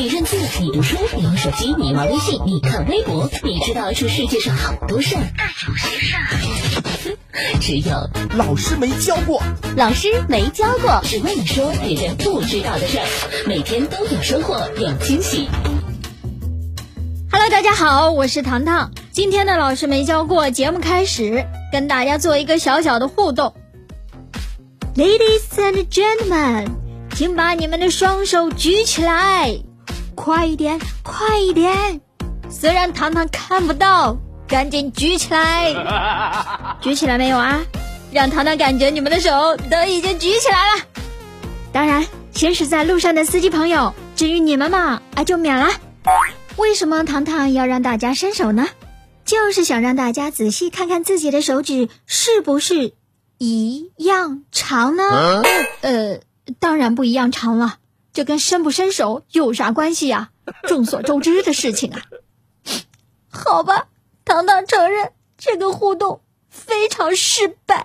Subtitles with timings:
[0.00, 9.42] 你认字，你读书，你玩手机，你玩微信，你看微博，你知道这世界上好多事儿，但有些事儿，只有 老师没教过。
[9.76, 13.04] 老师没教过，只为你说别人不知道的事儿，
[13.46, 15.50] 每天都有收获，有惊喜。
[17.30, 18.90] Hello，大家好，我是糖糖。
[19.12, 23.52] 今天的老师没教过节目开始，跟大家做一个小小的互动。
[24.96, 26.68] Ladies and gentlemen，
[27.14, 29.60] 请把你们的双手举起来，
[30.22, 31.98] 快一点，快一点！
[32.50, 35.72] 虽然糖糖看不到，赶紧举起来。
[36.82, 37.58] 举起来没有啊？
[38.12, 39.30] 让糖糖感觉你们的手
[39.70, 40.82] 都已经举起来了。
[41.72, 45.70] 当然，行驶在路上的司机朋友，至于你们嘛，啊就免了。
[46.56, 48.68] 为什么糖糖要让大家伸手呢？
[49.24, 52.92] 就是想让大家仔细看看自己的手指是不是
[53.38, 55.02] 一样长呢？
[55.80, 56.20] 呃，
[56.58, 57.76] 当然不一样长了，
[58.12, 60.30] 这跟伸不伸手有啥关系呀？
[60.68, 62.02] 众所周知的事情啊。
[63.30, 63.86] 好吧，
[64.24, 67.84] 糖糖承认这个互动非常失败。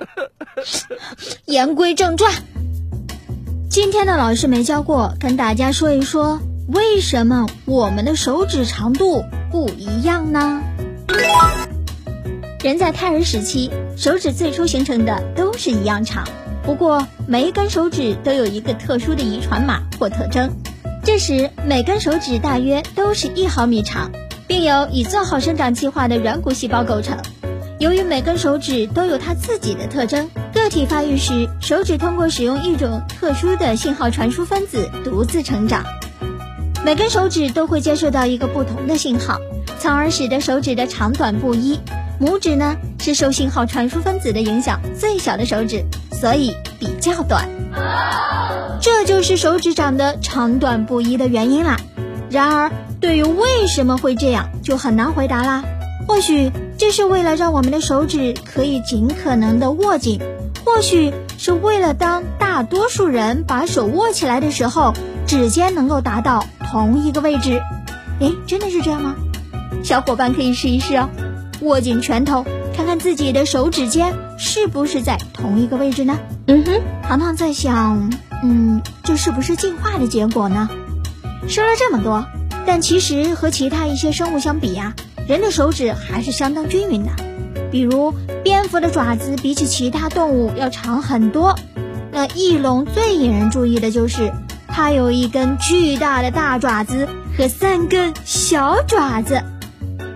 [1.46, 2.34] 言归正传，
[3.70, 6.40] 今天的老师没教过，跟大家说一说。
[6.68, 10.64] 为什么我们的手指长度不一样呢？
[12.64, 16.28] 人在胎儿时期，手指最初形成的都是一样长，
[16.66, 20.52] 不过每一根手指都有一个特殊的遗传码或特征。
[21.04, 24.12] 这时，每根手指大约都是一毫米长，
[24.48, 27.20] 并由以做好生长计划的软骨细胞构成。
[27.78, 35.84] 由于每根手指都有它自己的特征，个体发育时，手指通过使用一种特殊的信号传输分子独自成长。
[36.84, 39.38] 每根手指都会接受到一个不同的信号，
[39.78, 41.80] 从而使得手指的长短不一。
[42.20, 47.48] 拇指呢是受信号传输分子的影响最小的手指，所以比较短。
[48.82, 51.78] 这就是手指长得长短不一的原因啦。
[52.30, 55.64] 然而，对于为什么会这样，就很难回答啦。
[56.08, 60.20] 或许这是为了让我们的手指可以尽可能的握紧，
[60.64, 64.94] 或许是为了当大多数人把手握起来的时候，
[65.26, 67.62] 指尖能够达到同一个位置。
[68.20, 69.16] 诶，真的是这样吗？
[69.84, 71.10] 小伙伴可以试一试哦，
[71.66, 72.46] 握紧拳头，
[72.76, 76.20] 看看自己的手指尖是不是在同一个位置呢？
[76.46, 78.12] 嗯哼，糖糖在想，
[78.44, 80.70] 嗯，这是不是进化的结果呢？
[81.48, 82.26] 说了这么多，
[82.66, 84.94] 但其实和其他一些生物相比呀、
[85.28, 87.12] 人的手指还是相当均匀的。
[87.72, 91.58] 比如，蝙蝠的爪子比起其他动物要长很多。
[92.12, 94.32] 那翼龙最引人注意的就是。
[94.68, 99.42] 它有一根巨大的大爪子和三根小爪子，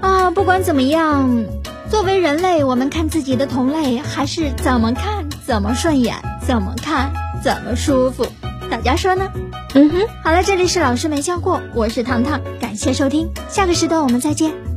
[0.01, 1.45] 啊，不管怎么样，
[1.89, 6.15] 作为人类，我们看自己的同类还是怎么看怎么顺眼，
[6.45, 7.11] 怎么看
[7.43, 8.25] 怎么舒服。
[8.69, 9.27] 大家说呢？
[9.73, 14.69] 嗯哼，好了，这里是老师没教过，我是糖糖，感谢收听，下个时段我们再见。